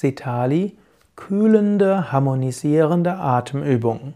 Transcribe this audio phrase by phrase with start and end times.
[0.00, 0.76] Sitali,
[1.14, 4.14] kühlende, harmonisierende Atemübung.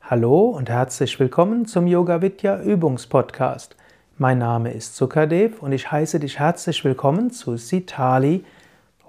[0.00, 3.76] Hallo und herzlich willkommen zum Yoga Vidya Übungspodcast.
[4.16, 8.44] Mein Name ist Sukadev und ich heiße dich herzlich willkommen zu Sitali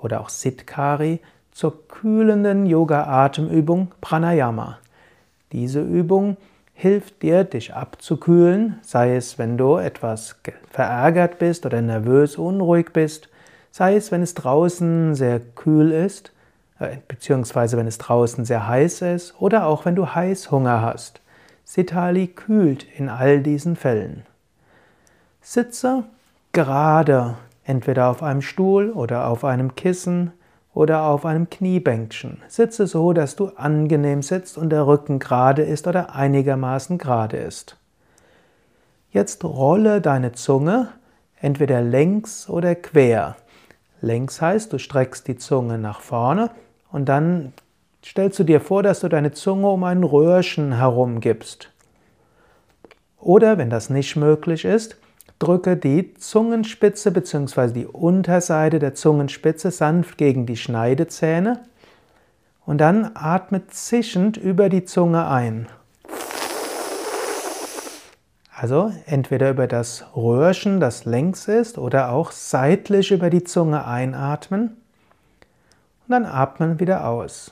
[0.01, 1.21] oder auch Sitkari
[1.51, 4.79] zur kühlenden Yoga-Atemübung Pranayama.
[5.53, 6.35] Diese Übung
[6.75, 10.35] hilft dir, dich abzukühlen, sei es, wenn du etwas
[10.69, 13.29] verärgert bist oder nervös, unruhig bist,
[13.71, 16.33] sei es, wenn es draußen sehr kühl ist,
[16.79, 21.21] äh, beziehungsweise wenn es draußen sehr heiß ist oder auch wenn du Heißhunger hast.
[21.63, 24.23] Sitali kühlt in all diesen Fällen.
[25.41, 26.03] Sitze
[26.51, 30.33] gerade, entweder auf einem Stuhl oder auf einem Kissen,
[30.75, 32.43] oder auf einem Kniebänkchen.
[32.49, 37.77] Sitze so, dass du angenehm sitzt und der Rücken gerade ist oder einigermaßen gerade ist.
[39.09, 40.89] Jetzt rolle deine Zunge
[41.39, 43.37] entweder längs oder quer.
[44.01, 46.51] Längs heißt, du streckst die Zunge nach vorne
[46.91, 47.53] und dann
[48.03, 51.71] stellst du dir vor, dass du deine Zunge um ein Röhrchen herum gibst.
[53.17, 54.97] Oder wenn das nicht möglich ist,
[55.39, 57.71] Drücke die Zungenspitze bzw.
[57.73, 61.61] die Unterseite der Zungenspitze sanft gegen die Schneidezähne
[62.65, 65.67] und dann atme zischend über die Zunge ein.
[68.55, 74.77] Also entweder über das Röhrchen, das längs ist, oder auch seitlich über die Zunge einatmen
[76.07, 77.51] und dann atmen wieder aus.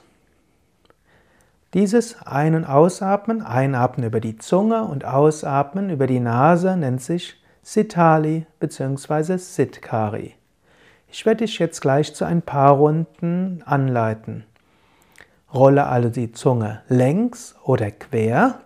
[1.74, 7.43] Dieses Ein- und Ausatmen, Einatmen über die Zunge und Ausatmen über die Nase nennt sich
[7.66, 9.38] Sitali bzw.
[9.38, 10.36] Sitkari.
[11.08, 14.44] Ich werde dich jetzt gleich zu ein paar Runden anleiten.
[15.54, 18.60] Rolle also die Zunge längs oder quer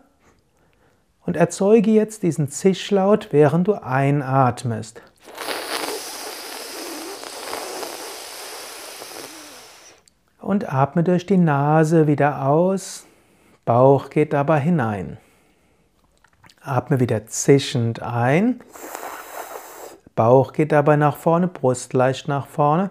[1.27, 5.03] und erzeuge jetzt diesen Zischlaut, während du einatmest.
[10.39, 13.05] Und atme durch die Nase wieder aus,
[13.63, 15.17] Bauch geht dabei hinein.
[16.67, 18.59] Atme wieder zischend ein.
[20.15, 22.89] Bauch geht dabei nach vorne, Brust leicht nach vorne.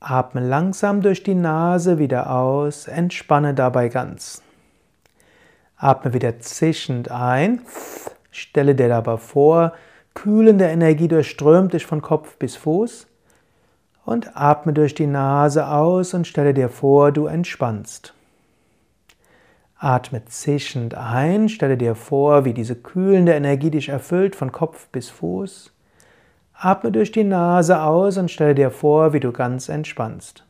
[0.00, 4.42] Atme langsam durch die Nase wieder aus, entspanne dabei ganz.
[5.76, 7.60] Atme wieder zischend ein,
[8.30, 9.72] stelle dir dabei vor,
[10.14, 13.06] kühlende Energie durchströmt dich von Kopf bis Fuß
[14.04, 18.14] und atme durch die Nase aus und stelle dir vor, du entspannst.
[19.82, 25.08] Atme zischend ein, stelle dir vor, wie diese kühlende Energie dich erfüllt von Kopf bis
[25.08, 25.72] Fuß.
[26.52, 30.44] Atme durch die Nase aus und stelle dir vor, wie du ganz entspannst.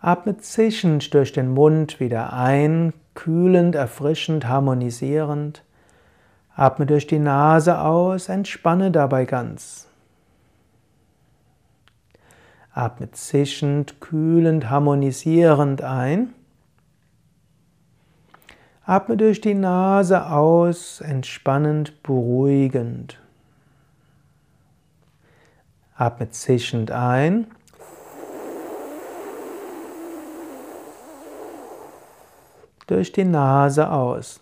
[0.00, 5.62] Atme zischend durch den Mund wieder ein, kühlend, erfrischend, harmonisierend.
[6.56, 9.86] Atme durch die Nase aus, entspanne dabei ganz.
[12.72, 16.32] Atme zischend, kühlend, harmonisierend ein.
[18.84, 23.20] Atme durch die Nase aus, entspannend, beruhigend.
[25.94, 27.46] Atme zischend ein.
[32.88, 34.40] Durch die Nase aus.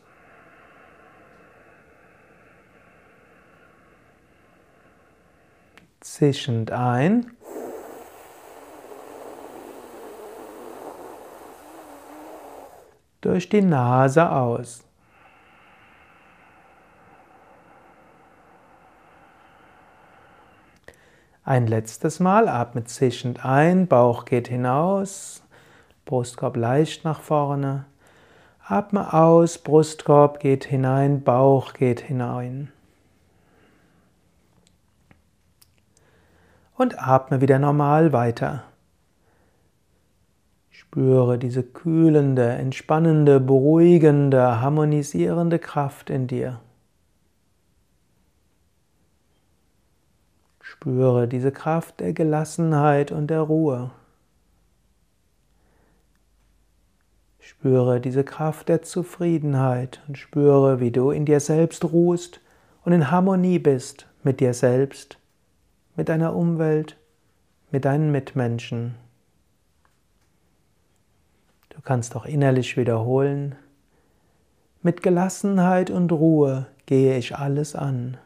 [6.01, 7.31] Zischend ein.
[13.21, 14.85] Durch die Nase aus.
[21.45, 25.43] Ein letztes Mal atme zischend ein, Bauch geht hinaus,
[26.05, 27.87] Brustkorb leicht nach vorne.
[28.65, 32.71] Atme aus, Brustkorb geht hinein, Bauch geht hinein.
[36.77, 38.63] Und atme wieder normal weiter.
[40.93, 46.59] Spüre diese kühlende, entspannende, beruhigende, harmonisierende Kraft in dir.
[50.61, 53.93] Spüre diese Kraft der Gelassenheit und der Ruhe.
[57.39, 62.41] Spüre diese Kraft der Zufriedenheit und spüre, wie du in dir selbst ruhst
[62.85, 65.19] und in Harmonie bist mit dir selbst,
[65.95, 66.97] mit deiner Umwelt,
[67.71, 68.97] mit deinen Mitmenschen.
[71.71, 73.57] Du kannst auch innerlich wiederholen,
[74.83, 78.17] mit Gelassenheit und Ruhe gehe ich alles an.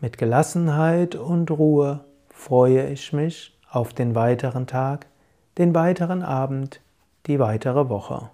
[0.00, 5.06] Mit Gelassenheit und Ruhe freue ich mich auf den weiteren Tag,
[5.56, 6.80] den weiteren Abend,
[7.26, 8.30] die weitere Woche.